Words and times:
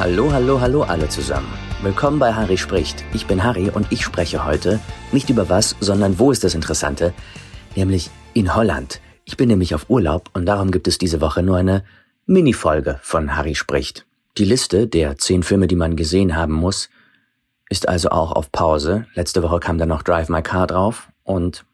Hallo, 0.00 0.32
hallo, 0.32 0.58
hallo 0.58 0.82
alle 0.84 1.10
zusammen. 1.10 1.52
Willkommen 1.82 2.18
bei 2.18 2.32
Harry 2.32 2.56
spricht. 2.56 3.04
Ich 3.12 3.26
bin 3.26 3.44
Harry 3.44 3.68
und 3.68 3.92
ich 3.92 4.02
spreche 4.02 4.46
heute 4.46 4.80
nicht 5.12 5.28
über 5.28 5.50
was, 5.50 5.76
sondern 5.78 6.18
wo 6.18 6.30
ist 6.32 6.42
das 6.42 6.54
Interessante, 6.54 7.12
nämlich 7.76 8.08
in 8.32 8.54
Holland. 8.54 9.02
Ich 9.26 9.36
bin 9.36 9.48
nämlich 9.48 9.74
auf 9.74 9.90
Urlaub 9.90 10.30
und 10.32 10.46
darum 10.46 10.70
gibt 10.70 10.88
es 10.88 10.96
diese 10.96 11.20
Woche 11.20 11.42
nur 11.42 11.58
eine 11.58 11.84
Mini-Folge 12.24 12.98
von 13.02 13.36
Harry 13.36 13.54
spricht. 13.54 14.06
Die 14.38 14.46
Liste 14.46 14.86
der 14.86 15.18
zehn 15.18 15.42
Filme, 15.42 15.66
die 15.66 15.76
man 15.76 15.96
gesehen 15.96 16.34
haben 16.34 16.54
muss, 16.54 16.88
ist 17.68 17.86
also 17.86 18.08
auch 18.08 18.32
auf 18.32 18.50
Pause. 18.50 19.04
Letzte 19.12 19.42
Woche 19.42 19.60
kam 19.60 19.76
dann 19.76 19.90
noch 19.90 20.02
Drive 20.02 20.30
My 20.30 20.40
Car 20.40 20.66
drauf 20.66 21.10
und 21.24 21.66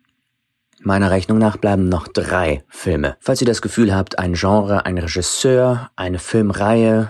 Meiner 0.80 1.10
Rechnung 1.12 1.38
nach 1.38 1.56
bleiben 1.56 1.88
noch 1.88 2.06
drei 2.06 2.64
Filme. 2.68 3.16
Falls 3.20 3.40
ihr 3.40 3.46
das 3.46 3.62
Gefühl 3.62 3.94
habt, 3.94 4.18
ein 4.18 4.34
Genre, 4.34 4.84
ein 4.84 4.98
Regisseur, 4.98 5.90
eine 5.96 6.18
Filmreihe, 6.18 7.08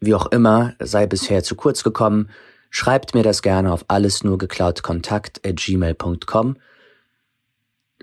wie 0.00 0.14
auch 0.14 0.26
immer, 0.26 0.74
sei 0.78 1.06
bisher 1.06 1.42
zu 1.42 1.54
kurz 1.54 1.82
gekommen, 1.82 2.30
schreibt 2.70 3.14
mir 3.14 3.22
das 3.22 3.42
gerne 3.42 3.72
auf 3.72 3.84
alles 3.88 4.24
nur 4.24 4.38
geklaut 4.38 4.82
kontakt 4.82 5.46
at 5.46 5.56
gmail.com 5.56 6.56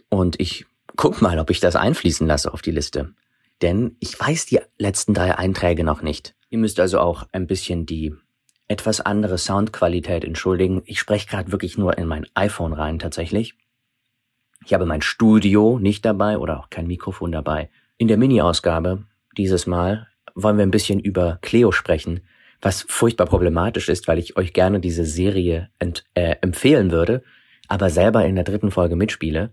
und 0.10 0.40
ich 0.40 0.66
guck 0.96 1.22
mal, 1.22 1.40
ob 1.40 1.50
ich 1.50 1.60
das 1.60 1.76
einfließen 1.76 2.28
lasse 2.28 2.54
auf 2.54 2.62
die 2.62 2.72
Liste. 2.72 3.14
Denn 3.62 3.96
ich 4.00 4.20
weiß 4.20 4.46
die 4.46 4.60
letzten 4.78 5.14
drei 5.14 5.38
Einträge 5.38 5.84
noch 5.84 6.02
nicht. 6.02 6.36
Ihr 6.50 6.58
müsst 6.58 6.80
also 6.80 7.00
auch 7.00 7.28
ein 7.32 7.48
bisschen 7.48 7.86
die 7.86 8.14
etwas 8.68 9.02
andere 9.02 9.38
Soundqualität 9.38 10.26
entschuldigen. 10.26 10.82
Ich 10.86 11.00
spreche 11.00 11.28
gerade 11.28 11.52
wirklich 11.52 11.78
nur 11.78 11.98
in 11.98 12.08
mein 12.08 12.26
iPhone 12.34 12.74
rein 12.74 13.00
tatsächlich. 13.00 13.56
Ich 14.66 14.74
habe 14.74 14.86
mein 14.86 15.02
Studio 15.02 15.80
nicht 15.80 16.04
dabei 16.06 16.38
oder 16.38 16.60
auch 16.60 16.70
kein 16.70 16.88
Mikrofon 16.88 17.32
dabei. 17.32 17.70
In 17.98 18.08
der 18.08 18.18
Mini-Ausgabe 18.18 19.04
dieses 19.38 19.68
Mal 19.68 20.08
wollen 20.36 20.58
wir 20.58 20.66
ein 20.66 20.72
bisschen 20.72 21.00
über 21.00 21.40
Cleo 21.42 21.72
sprechen, 21.72 22.22
was 22.62 22.86
furchtbar 22.88 23.26
problematisch 23.26 23.90
ist, 23.90 24.08
weil 24.08 24.20
ich 24.20 24.38
euch 24.38 24.54
gerne 24.54 24.80
diese 24.80 25.06
Serie 25.06 25.70
äh, 25.80 26.36
empfehlen 26.42 26.92
würde, 26.92 27.24
aber 27.68 27.90
selber 27.90 28.26
in 28.26 28.36
der 28.36 28.44
dritten 28.44 28.72
Folge 28.72 28.96
mitspiele. 28.96 29.52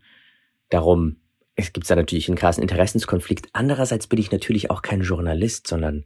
Darum 0.69 1.17
es 1.55 1.73
gibt 1.73 1.89
da 1.91 1.97
natürlich 1.97 2.29
einen 2.29 2.39
krassen 2.39 2.63
Interessenskonflikt. 2.63 3.49
Andererseits 3.53 4.07
bin 4.07 4.19
ich 4.19 4.33
natürlich 4.33 4.71
auch 4.71 4.83
kein 4.83 5.03
Journalist, 5.03 5.67
sondern 5.67 6.05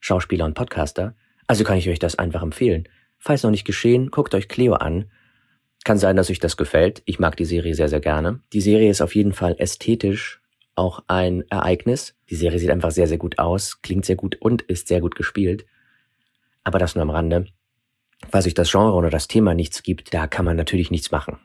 Schauspieler 0.00 0.44
und 0.44 0.54
Podcaster. 0.54 1.14
Also 1.46 1.64
kann 1.64 1.78
ich 1.78 1.88
euch 1.88 1.98
das 1.98 2.16
einfach 2.16 2.42
empfehlen. 2.42 2.88
Falls 3.18 3.42
noch 3.42 3.50
nicht 3.50 3.64
geschehen, 3.64 4.10
guckt 4.10 4.34
euch 4.34 4.48
Cleo 4.48 4.74
an. 4.74 5.10
Kann 5.84 5.98
sein, 5.98 6.16
dass 6.16 6.30
euch 6.30 6.38
das 6.38 6.56
gefällt. 6.56 7.02
Ich 7.06 7.18
mag 7.18 7.36
die 7.36 7.44
Serie 7.44 7.74
sehr, 7.74 7.88
sehr 7.88 8.00
gerne. 8.00 8.40
Die 8.52 8.60
Serie 8.60 8.90
ist 8.90 9.02
auf 9.02 9.14
jeden 9.14 9.32
Fall 9.32 9.56
ästhetisch 9.58 10.40
auch 10.74 11.04
ein 11.08 11.44
Ereignis. 11.50 12.14
Die 12.30 12.36
Serie 12.36 12.58
sieht 12.58 12.70
einfach 12.70 12.90
sehr, 12.90 13.06
sehr 13.06 13.18
gut 13.18 13.38
aus, 13.38 13.80
klingt 13.82 14.04
sehr 14.04 14.16
gut 14.16 14.36
und 14.40 14.62
ist 14.62 14.88
sehr 14.88 15.00
gut 15.00 15.14
gespielt. 15.14 15.66
Aber 16.62 16.78
das 16.78 16.94
nur 16.94 17.02
am 17.02 17.10
Rande. 17.10 17.46
Falls 18.30 18.46
euch 18.46 18.54
das 18.54 18.70
Genre 18.70 18.94
oder 18.94 19.10
das 19.10 19.28
Thema 19.28 19.54
nichts 19.54 19.82
gibt, 19.82 20.14
da 20.14 20.26
kann 20.26 20.44
man 20.44 20.56
natürlich 20.56 20.90
nichts 20.90 21.10
machen. 21.10 21.38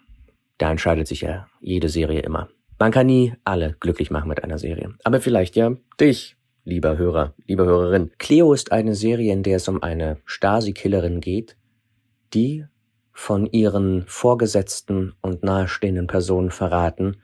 Da 0.58 0.72
entscheidet 0.72 1.08
sich 1.08 1.22
ja 1.22 1.48
jede 1.62 1.90
Serie 1.90 2.22
immer. 2.22 2.50
Man 2.80 2.92
kann 2.92 3.08
nie 3.08 3.34
alle 3.44 3.76
glücklich 3.80 4.10
machen 4.10 4.30
mit 4.30 4.44
einer 4.44 4.58
Serie. 4.58 4.96
Aber 5.04 5.20
vielleicht 5.20 5.56
ja 5.56 5.76
dich, 6.00 6.38
lieber 6.64 6.98
Hörer, 6.98 7.34
liebe 7.46 7.66
Hörerin. 7.66 8.12
Cleo 8.18 8.54
ist 8.54 8.72
eine 8.72 8.96
Serie, 8.96 9.34
in 9.34 9.44
der 9.44 9.58
es 9.58 9.68
um 9.68 9.84
eine 9.84 10.18
Stasi-Killerin 10.26 11.20
geht, 11.20 11.58
die 12.34 12.66
von 13.12 13.46
ihren 13.48 14.06
Vorgesetzten 14.08 15.14
und 15.22 15.44
nahestehenden 15.44 16.08
Personen 16.08 16.52
verraten, 16.52 17.18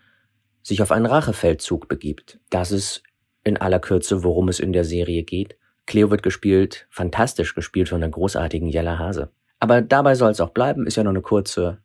sich 0.66 0.82
auf 0.82 0.92
einen 0.92 1.06
Rachefeldzug 1.06 1.88
begibt. 1.88 2.40
Das 2.50 2.72
ist 2.72 3.04
in 3.44 3.58
aller 3.58 3.80
Kürze, 3.80 4.24
worum 4.24 4.50
es 4.50 4.60
in 4.60 4.74
der 4.74 4.84
Serie 4.84 5.24
geht. 5.24 5.58
Cleo 5.86 6.10
wird 6.10 6.24
gespielt, 6.24 6.88
fantastisch 6.90 7.54
gespielt 7.54 7.90
von 7.90 8.02
der 8.02 8.10
großartigen 8.10 8.68
Jella 8.68 8.98
Hase. 8.98 9.31
Aber 9.59 9.84
dabei 9.84 10.16
soll 10.16 10.31
es 10.31 10.42
auch 10.42 10.50
bleiben, 10.50 10.88
ist 10.88 10.98
ja 10.98 11.04
nur 11.04 11.12
eine 11.12 11.22
kurze 11.22 11.78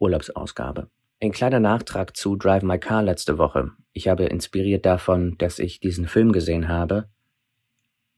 Urlaubsausgabe. 0.00 0.90
Ein 1.22 1.30
kleiner 1.30 1.60
Nachtrag 1.60 2.16
zu 2.16 2.34
Drive 2.34 2.64
My 2.64 2.80
Car 2.80 3.04
letzte 3.04 3.38
Woche. 3.38 3.70
Ich 3.92 4.08
habe 4.08 4.24
inspiriert 4.24 4.84
davon, 4.84 5.38
dass 5.38 5.60
ich 5.60 5.78
diesen 5.78 6.08
Film 6.08 6.32
gesehen 6.32 6.66
habe, 6.66 7.08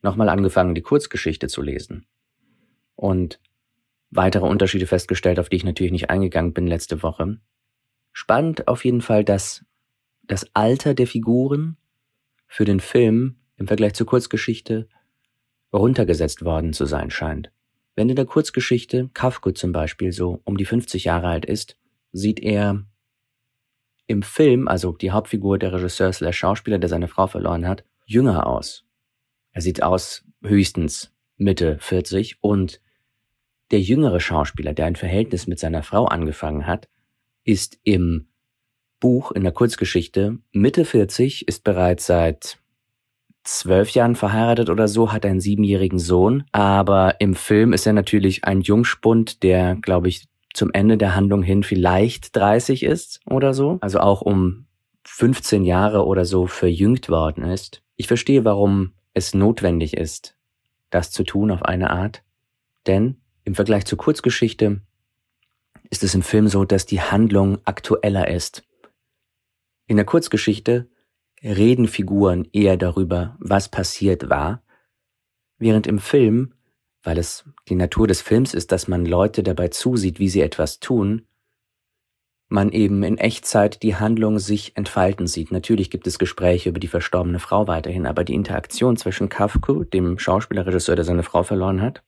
nochmal 0.01 0.31
angefangen, 0.31 0.75
die 0.75 0.83
Kurzgeschichte 0.83 1.49
zu 1.49 1.61
lesen. 1.61 2.07
Und 2.97 3.41
weitere 4.11 4.47
Unterschiede 4.47 4.87
festgestellt, 4.87 5.39
auf 5.39 5.51
die 5.51 5.57
ich 5.57 5.65
natürlich 5.65 5.93
nicht 5.93 6.09
eingegangen 6.09 6.55
bin 6.55 6.67
letzte 6.67 7.03
Woche. 7.03 7.37
Spannend 8.13 8.69
auf 8.69 8.87
jeden 8.87 9.03
Fall, 9.03 9.23
dass 9.23 9.67
das 10.28 10.47
Alter 10.55 10.94
der 10.94 11.06
Figuren 11.06 11.77
für 12.47 12.65
den 12.65 12.81
Film 12.81 13.37
im 13.56 13.66
Vergleich 13.66 13.94
zur 13.94 14.06
Kurzgeschichte 14.06 14.89
runtergesetzt 15.72 16.44
worden 16.44 16.72
zu 16.72 16.87
sein 16.87 17.11
scheint. 17.11 17.50
Wenn 17.97 18.09
in 18.09 18.16
der 18.16 18.27
Kurzgeschichte 18.27 19.11
Kafka 19.12 19.55
zum 19.55 19.72
Beispiel 19.72 20.12
so 20.12 20.41
um 20.44 20.56
die 20.56 20.65
50 20.65 21.05
Jahre 21.05 21.28
alt 21.28 21.44
ist, 21.44 21.77
sieht 22.12 22.41
er 22.41 22.84
im 24.06 24.22
Film, 24.22 24.69
also 24.69 24.93
die 24.93 25.11
Hauptfigur 25.11 25.59
der 25.59 25.72
Regisseur 25.72 26.11
der 26.12 26.33
Schauspieler, 26.33 26.78
der 26.78 26.88
seine 26.88 27.09
Frau 27.09 27.27
verloren 27.27 27.67
hat, 27.67 27.84
jünger 28.06 28.47
aus. 28.47 28.84
Er 29.53 29.61
sieht 29.61 29.83
aus 29.83 30.25
höchstens 30.43 31.12
Mitte 31.37 31.78
40 31.81 32.38
und 32.41 32.81
der 33.71 33.81
jüngere 33.81 34.21
Schauspieler, 34.21 34.72
der 34.72 34.87
ein 34.87 34.97
Verhältnis 34.97 35.47
mit 35.47 35.59
seiner 35.59 35.83
Frau 35.83 36.06
angefangen 36.06 36.67
hat, 36.67 36.88
ist 37.44 37.78
im 37.83 38.28
Buch, 39.01 39.33
in 39.33 39.43
der 39.43 39.53
Kurzgeschichte, 39.53 40.39
Mitte 40.53 40.85
40, 40.85 41.47
ist 41.49 41.65
bereits 41.65 42.07
seit 42.07 42.59
zwölf 43.45 43.91
Jahren 43.91 44.15
verheiratet 44.15 44.71
oder 44.71 44.89
so, 44.89 45.13
hat 45.13 45.25
einen 45.25 45.41
siebenjährigen 45.41 45.99
Sohn, 45.99 46.45
aber 46.53 47.21
im 47.21 47.35
Film 47.35 47.73
ist 47.73 47.87
er 47.87 47.93
natürlich 47.93 48.45
ein 48.45 48.61
Jungspund, 48.61 49.43
der, 49.43 49.77
glaube 49.77 50.09
ich, 50.09 50.29
zum 50.53 50.71
Ende 50.73 50.97
der 50.97 51.15
Handlung 51.15 51.43
hin 51.43 51.63
vielleicht 51.63 52.35
30 52.37 52.83
ist 52.83 53.21
oder 53.27 53.55
so, 53.55 53.79
also 53.81 54.01
auch 54.01 54.23
um 54.23 54.67
15 55.05 55.65
Jahre 55.65 56.05
oder 56.05 56.25
so 56.25 56.47
verjüngt 56.47 57.09
worden 57.09 57.45
ist. 57.45 57.83
Ich 57.97 58.09
verstehe, 58.09 58.45
warum 58.45 58.93
es 59.15 59.35
notwendig 59.35 59.97
ist, 59.97 60.37
das 60.91 61.11
zu 61.11 61.25
tun 61.25 61.51
auf 61.51 61.63
eine 61.63 61.91
Art, 61.91 62.23
denn 62.87 63.17
im 63.45 63.55
Vergleich 63.55 63.87
zur 63.87 63.99
Kurzgeschichte 63.99 64.81
ist 65.91 66.03
es 66.03 66.15
im 66.15 66.23
Film 66.23 66.49
so, 66.49 66.65
dass 66.65 66.85
die 66.87 67.01
Handlung 67.01 67.59
aktueller 67.65 68.29
ist. 68.29 68.63
In 69.88 69.97
der 69.97 70.04
Kurzgeschichte 70.04 70.91
reden 71.43 71.88
Figuren 71.88 72.47
eher 72.53 72.76
darüber, 72.76 73.37
was 73.41 73.71
passiert 73.71 74.28
war, 74.28 74.62
während 75.56 75.87
im 75.87 75.99
Film, 75.99 76.53
weil 77.03 77.16
es 77.16 77.49
die 77.71 77.75
Natur 77.75 78.06
des 78.06 78.21
Films 78.21 78.53
ist, 78.53 78.71
dass 78.71 78.87
man 78.87 79.06
Leute 79.06 79.43
dabei 79.43 79.69
zusieht, 79.69 80.19
wie 80.19 80.28
sie 80.28 80.43
etwas 80.43 80.78
tun, 80.78 81.26
man 82.49 82.71
eben 82.71 83.03
in 83.03 83.16
Echtzeit 83.16 83.82
die 83.82 83.97
Handlung 83.97 84.38
sich 84.38 84.76
entfalten 84.76 85.26
sieht. 85.26 85.53
Natürlich 85.53 85.91
gibt 85.91 86.06
es 86.06 86.19
Gespräche 86.19 86.69
über 86.69 86.81
die 86.81 86.87
verstorbene 86.87 87.38
Frau 87.38 87.66
weiterhin, 87.66 88.05
aber 88.05 88.25
die 88.25 88.34
Interaktion 88.34 88.99
zwischen 88.99 89.31
Kafka, 89.31 89.72
dem 89.84 90.19
Schauspielerregisseur, 90.19 90.97
der 90.97 91.06
seine 91.06 91.22
Frau 91.22 91.43
verloren 91.44 91.81
hat, 91.81 92.03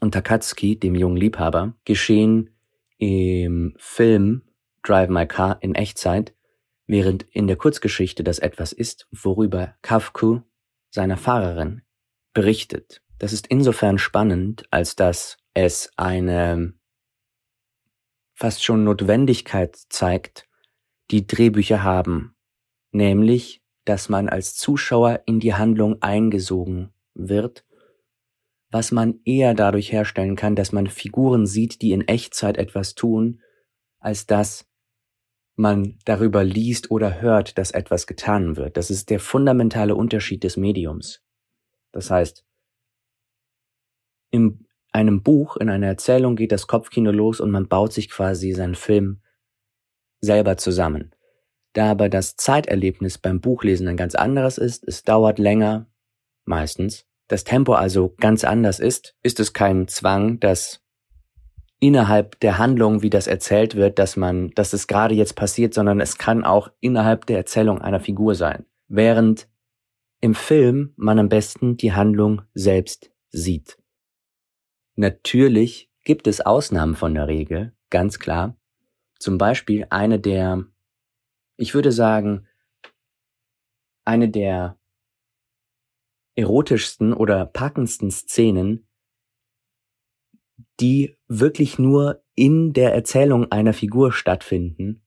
und 0.00 0.12
Takatsuki, 0.14 0.78
dem 0.78 0.94
jungen 0.94 1.16
Liebhaber, 1.16 1.74
geschehen 1.84 2.50
im 2.96 3.74
Film 3.76 4.42
Drive 4.84 5.10
My 5.10 5.26
Car 5.26 5.58
in 5.62 5.74
Echtzeit, 5.74 6.32
während 6.90 7.22
in 7.30 7.46
der 7.46 7.56
Kurzgeschichte 7.56 8.24
das 8.24 8.38
etwas 8.38 8.72
ist, 8.72 9.08
worüber 9.12 9.74
Kafku 9.82 10.40
seiner 10.90 11.16
Fahrerin 11.16 11.82
berichtet. 12.32 13.02
Das 13.18 13.32
ist 13.32 13.46
insofern 13.46 13.98
spannend, 13.98 14.64
als 14.70 14.96
dass 14.96 15.36
es 15.54 15.90
eine 15.96 16.74
fast 18.34 18.64
schon 18.64 18.84
Notwendigkeit 18.84 19.76
zeigt, 19.88 20.48
die 21.10 21.26
Drehbücher 21.26 21.82
haben, 21.82 22.34
nämlich, 22.92 23.62
dass 23.84 24.08
man 24.08 24.28
als 24.28 24.54
Zuschauer 24.54 25.22
in 25.26 25.40
die 25.40 25.54
Handlung 25.54 26.00
eingesogen 26.02 26.92
wird 27.14 27.64
was 28.70 28.92
man 28.92 29.20
eher 29.24 29.54
dadurch 29.54 29.92
herstellen 29.92 30.36
kann, 30.36 30.54
dass 30.54 30.72
man 30.72 30.86
Figuren 30.86 31.46
sieht, 31.46 31.82
die 31.82 31.92
in 31.92 32.06
Echtzeit 32.06 32.56
etwas 32.56 32.94
tun, 32.94 33.42
als 33.98 34.26
dass 34.26 34.69
man 35.60 35.98
darüber 36.04 36.42
liest 36.42 36.90
oder 36.90 37.20
hört, 37.20 37.58
dass 37.58 37.70
etwas 37.70 38.06
getan 38.06 38.56
wird. 38.56 38.76
Das 38.76 38.90
ist 38.90 39.10
der 39.10 39.20
fundamentale 39.20 39.94
Unterschied 39.94 40.42
des 40.42 40.56
Mediums. 40.56 41.22
Das 41.92 42.10
heißt, 42.10 42.44
in 44.30 44.66
einem 44.92 45.22
Buch, 45.22 45.56
in 45.56 45.68
einer 45.68 45.86
Erzählung 45.86 46.36
geht 46.36 46.52
das 46.52 46.66
Kopfkino 46.66 47.10
los 47.10 47.40
und 47.40 47.50
man 47.50 47.68
baut 47.68 47.92
sich 47.92 48.08
quasi 48.08 48.52
seinen 48.52 48.74
Film 48.74 49.20
selber 50.20 50.56
zusammen. 50.56 51.14
Da 51.72 51.90
aber 51.92 52.08
das 52.08 52.36
Zeiterlebnis 52.36 53.18
beim 53.18 53.40
Buchlesen 53.40 53.86
ein 53.86 53.96
ganz 53.96 54.14
anderes 54.14 54.58
ist, 54.58 54.86
es 54.86 55.04
dauert 55.04 55.38
länger, 55.38 55.86
meistens, 56.44 57.06
das 57.28 57.44
Tempo 57.44 57.74
also 57.74 58.14
ganz 58.18 58.42
anders 58.42 58.80
ist, 58.80 59.14
ist 59.22 59.38
es 59.38 59.52
kein 59.52 59.86
Zwang, 59.86 60.40
dass 60.40 60.82
innerhalb 61.80 62.38
der 62.40 62.58
Handlung, 62.58 63.02
wie 63.02 63.10
das 63.10 63.26
erzählt 63.26 63.74
wird, 63.74 63.98
dass 63.98 64.16
man, 64.16 64.50
dass 64.50 64.72
es 64.72 64.86
gerade 64.86 65.14
jetzt 65.14 65.34
passiert, 65.34 65.74
sondern 65.74 66.00
es 66.00 66.18
kann 66.18 66.44
auch 66.44 66.70
innerhalb 66.80 67.26
der 67.26 67.38
Erzählung 67.38 67.80
einer 67.80 68.00
Figur 68.00 68.34
sein. 68.34 68.66
Während 68.86 69.48
im 70.20 70.34
Film 70.34 70.92
man 70.96 71.18
am 71.18 71.30
besten 71.30 71.78
die 71.78 71.92
Handlung 71.92 72.42
selbst 72.52 73.10
sieht. 73.30 73.78
Natürlich 74.94 75.90
gibt 76.04 76.26
es 76.26 76.42
Ausnahmen 76.42 76.94
von 76.94 77.14
der 77.14 77.26
Regel, 77.26 77.72
ganz 77.88 78.18
klar. 78.18 78.56
Zum 79.18 79.38
Beispiel 79.38 79.86
eine 79.88 80.20
der, 80.20 80.64
ich 81.56 81.74
würde 81.74 81.92
sagen, 81.92 82.46
eine 84.04 84.28
der 84.28 84.78
erotischsten 86.34 87.12
oder 87.12 87.46
packendsten 87.46 88.10
Szenen, 88.10 88.86
die 90.80 91.18
wirklich 91.28 91.78
nur 91.78 92.22
in 92.34 92.72
der 92.72 92.94
Erzählung 92.94 93.50
einer 93.52 93.72
Figur 93.72 94.12
stattfinden, 94.12 95.02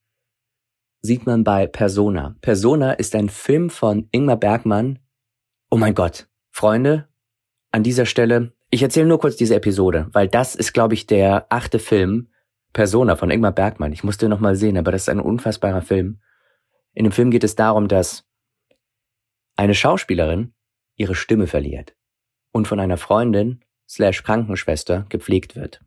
sieht 1.02 1.26
man 1.26 1.44
bei 1.44 1.68
Persona. 1.68 2.36
Persona 2.42 2.94
ist 2.94 3.16
ein 3.16 3.30
Film 3.30 3.70
von 3.70 4.08
Ingmar 4.12 4.38
Bergmann. 4.38 5.00
Oh 5.70 5.78
mein 5.78 5.96
Gott, 5.96 6.30
Freunde, 6.52 7.10
an 7.72 7.84
dieser 7.84 8.06
Stelle, 8.06 8.54
ich 8.70 8.84
erzähle 8.84 9.08
nur 9.08 9.20
kurz 9.20 9.36
diese 9.36 9.56
Episode, 9.56 10.08
weil 10.14 10.28
das 10.28 10.56
ist, 10.56 10.74
glaube 10.74 10.94
ich, 10.94 11.08
der 11.08 11.48
achte 11.50 11.80
Film, 11.80 12.30
Persona 12.72 13.16
von 13.16 13.30
Ingmar 13.30 13.52
Bergmann. 13.52 13.94
Ich 13.94 14.04
musste 14.04 14.30
noch 14.30 14.40
mal 14.40 14.56
sehen, 14.56 14.78
aber 14.78 14.92
das 14.92 15.04
ist 15.04 15.10
ein 15.10 15.20
unfassbarer 15.20 15.82
Film. 15.82 16.22
In 16.94 17.04
dem 17.04 17.12
Film 17.12 17.32
geht 17.32 17.44
es 17.44 17.56
darum, 17.56 17.88
dass 17.88 18.26
eine 19.56 19.76
Schauspielerin 19.76 20.54
ihre 20.96 21.16
Stimme 21.16 21.48
verliert 21.48 21.96
und 22.52 22.68
von 22.68 22.80
einer 22.80 22.98
Freundin 22.98 23.64
slash 23.94 24.24
Krankenschwester 24.24 25.06
gepflegt 25.10 25.56
wird. 25.56 25.82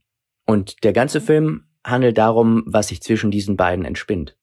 Und 0.45 0.85
der 0.85 0.93
ganze 0.93 1.21
Film 1.21 1.65
handelt 1.85 2.19
darum, 2.19 2.63
was 2.67 2.89
sich 2.89 3.03
zwischen 3.03 3.31
diesen 3.31 3.57
beiden 3.57 3.85
entspinnt. 3.85 4.37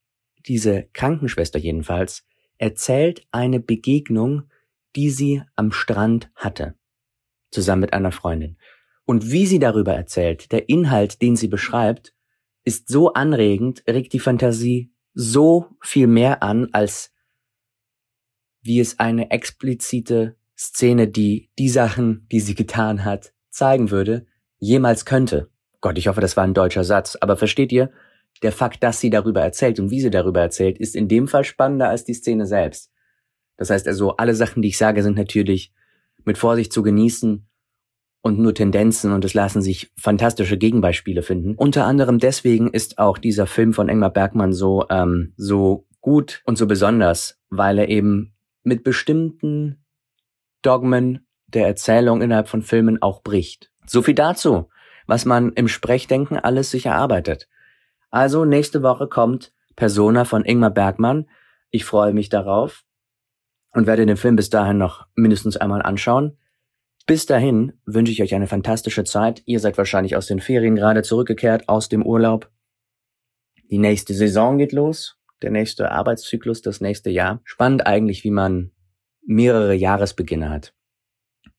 Diese 0.46 0.90
Krankenschwester 0.94 1.60
jedenfalls 1.60 2.26
erzählt 2.58 3.26
eine 3.32 3.60
Begegnung, 3.62 4.44
die 4.96 5.10
sie 5.10 5.42
am 5.56 5.72
Strand 5.72 6.30
hatte, 6.36 6.76
zusammen 7.52 7.82
mit 7.82 7.94
einer 7.94 8.12
Freundin. 8.12 8.58
Und 9.06 9.32
wie 9.32 9.46
sie 9.46 9.60
darüber 9.60 9.94
erzählt, 9.94 10.52
der 10.52 10.68
Inhalt, 10.68 11.22
den 11.22 11.36
sie 11.36 11.48
beschreibt, 11.48 12.14
ist 12.66 12.90
so 12.90 13.14
anregend, 13.14 13.84
regt 13.88 14.14
die 14.14 14.20
Fantasie 14.20 14.92
so 15.14 15.68
viel 15.82 16.08
mehr 16.08 16.44
an, 16.44 16.70
als 16.74 17.14
wie 18.62 18.80
es 18.80 19.00
eine 19.00 19.32
explizite 19.32 20.36
Szene, 20.58 21.08
die 21.08 21.50
die 21.60 21.70
Sachen, 21.70 22.28
die 22.32 22.40
sie 22.40 22.56
getan 22.56 23.04
hat, 23.04 23.33
zeigen 23.54 23.92
würde, 23.92 24.26
jemals 24.60 25.06
könnte. 25.06 25.50
Gott, 25.82 25.98
ich 25.98 26.08
hoffe, 26.08 26.22
das 26.22 26.36
war 26.36 26.44
ein 26.44 26.54
deutscher 26.54 26.84
Satz, 26.84 27.18
aber 27.20 27.38
versteht 27.38 27.72
ihr, 27.72 27.92
der 28.42 28.52
Fakt, 28.52 28.84
dass 28.84 29.00
sie 29.00 29.10
darüber 29.10 29.42
erzählt 29.42 29.80
und 29.80 29.92
wie 29.92 30.02
sie 30.02 30.10
darüber 30.10 30.42
erzählt, 30.42 30.78
ist 30.78 30.96
in 30.96 31.08
dem 31.08 31.28
Fall 31.28 31.44
spannender 31.44 31.90
als 31.90 32.04
die 32.04 32.14
Szene 32.14 32.46
selbst. 32.46 32.92
Das 33.58 33.70
heißt 33.70 33.88
also, 33.88 34.18
alle 34.18 34.36
Sachen, 34.36 34.62
die 34.62 34.70
ich 34.70 34.78
sage, 34.78 35.04
sind 35.04 35.16
natürlich 35.16 35.72
mit 36.26 36.38
Vorsicht 36.38 36.74
zu 36.74 36.84
genießen 36.84 37.48
und 38.22 38.40
nur 38.40 38.54
Tendenzen 38.54 39.12
und 39.12 39.24
es 39.26 39.34
lassen 39.34 39.62
sich 39.62 39.92
fantastische 39.98 40.58
Gegenbeispiele 40.58 41.22
finden. 41.22 41.56
Unter 41.56 41.86
anderem 41.86 42.20
deswegen 42.20 42.70
ist 42.70 42.98
auch 42.98 43.18
dieser 43.18 43.46
Film 43.46 43.74
von 43.74 43.90
Engmar 43.90 44.12
Bergmann 44.12 44.54
so, 44.54 44.86
ähm, 44.90 45.34
so 45.38 45.86
gut 46.02 46.42
und 46.46 46.58
so 46.58 46.66
besonders, 46.66 47.40
weil 47.50 47.78
er 47.78 47.90
eben 47.90 48.34
mit 48.64 48.84
bestimmten 48.84 49.84
Dogmen 50.62 51.23
der 51.54 51.68
Erzählung 51.68 52.22
innerhalb 52.22 52.48
von 52.48 52.62
Filmen 52.62 53.02
auch 53.02 53.24
bricht. 53.24 53.72
So 53.86 54.02
viel 54.02 54.16
dazu, 54.16 54.70
was 55.08 55.26
man 55.26 55.54
im 55.54 55.68
Sprechdenken 55.68 56.38
alles 56.38 56.72
sich 56.72 56.86
erarbeitet. 56.86 57.48
Also 58.10 58.46
nächste 58.46 58.84
Woche 58.84 59.08
kommt 59.08 59.54
Persona 59.76 60.26
von 60.26 60.46
Ingmar 60.46 60.72
Bergmann. 60.72 61.28
Ich 61.70 61.86
freue 61.86 62.14
mich 62.14 62.30
darauf 62.30 62.84
und 63.72 63.88
werde 63.88 64.06
den 64.06 64.18
Film 64.18 64.36
bis 64.36 64.50
dahin 64.50 64.78
noch 64.78 65.08
mindestens 65.16 65.58
einmal 65.58 65.82
anschauen. 65.82 66.38
Bis 67.06 67.26
dahin 67.26 67.74
wünsche 67.86 68.12
ich 68.12 68.22
euch 68.22 68.34
eine 68.34 68.48
fantastische 68.48 69.04
Zeit. 69.04 69.42
Ihr 69.46 69.60
seid 69.60 69.78
wahrscheinlich 69.78 70.16
aus 70.16 70.28
den 70.28 70.40
Ferien 70.40 70.76
gerade 70.76 71.02
zurückgekehrt 71.02 71.68
aus 71.68 71.90
dem 71.90 72.06
Urlaub. 72.06 72.50
Die 73.70 73.78
nächste 73.78 74.14
Saison 74.14 74.58
geht 74.58 74.72
los, 74.72 75.18
der 75.42 75.52
nächste 75.52 75.92
Arbeitszyklus, 75.92 76.62
das 76.62 76.80
nächste 76.80 77.10
Jahr. 77.10 77.42
Spannend 77.44 77.86
eigentlich, 77.88 78.24
wie 78.24 78.32
man 78.32 78.72
mehrere 79.26 79.74
Jahresbeginne 79.74 80.50
hat. 80.50 80.74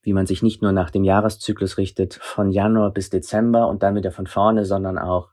Wie 0.05 0.13
man 0.13 0.27
sich 0.27 0.43
nicht 0.43 0.63
nur 0.63 0.73
nach 0.73 0.91
dem 0.91 1.03
Jahreszyklus 1.03 1.79
richtet, 1.79 2.15
von 2.15 2.53
Januar 2.53 2.93
bis 2.93 3.11
Dezember 3.11 3.67
und 3.69 3.83
dann 3.83 3.97
wieder 3.97 4.13
von 4.13 4.27
vorne, 4.27 4.65
sondern 4.65 4.99
auch 4.99 5.31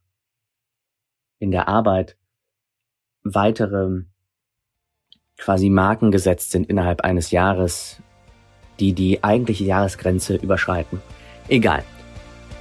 in 1.40 1.52
der 1.52 1.68
Arbeit 1.68 2.18
weitere 3.24 4.04
quasi 5.38 5.70
Marken 5.70 6.12
gesetzt 6.12 6.52
sind 6.52 6.70
innerhalb 6.70 7.02
eines 7.02 7.32
Jahres, 7.32 8.02
die 8.80 8.94
die 8.94 9.24
eigentliche 9.24 9.66
Jahresgrenze 9.66 10.36
überschreiten. 10.36 11.02
Egal. 11.50 11.84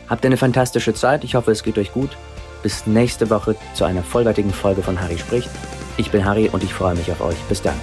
Habt 0.09 0.27
eine 0.27 0.37
fantastische 0.37 0.95
Zeit. 0.95 1.23
Ich 1.23 1.37
hoffe, 1.37 1.53
es 1.53 1.63
geht 1.63 1.79
euch 1.79 1.93
gut. 1.93 2.17
Bis 2.63 2.87
nächste 2.87 3.31
Woche 3.31 3.55
zu 3.75 3.85
einer 3.85 4.03
vollwertigen 4.03 4.51
Folge 4.51 4.83
von 4.83 5.01
Harry 5.01 5.19
spricht. 5.19 5.51
Ich 5.97 6.11
bin 6.11 6.25
Harry 6.25 6.49
und 6.49 6.65
ich 6.65 6.75
freue 6.75 6.97
mich 6.97 7.11
auf 7.13 7.21
euch. 7.21 7.41
Bis 7.49 7.63
dann. 7.63 7.79